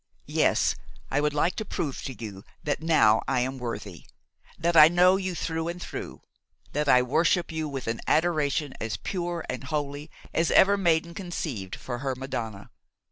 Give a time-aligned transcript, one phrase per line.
[0.33, 0.73] Yes!
[1.11, 4.07] I would like to prove to you that now I am worthy,
[4.57, 6.23] that I know you through and through,
[6.71, 11.75] that I worship you with an adoration as pure and holy as ever maiden conceived
[11.75, 12.71] for her Madonna!